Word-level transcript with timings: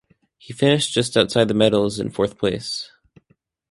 He 0.39 0.51
finished 0.51 0.93
just 0.93 1.15
outside 1.15 1.47
the 1.47 1.53
medals 1.53 1.99
in 1.99 2.09
fourth 2.09 2.39
place. 2.39 2.89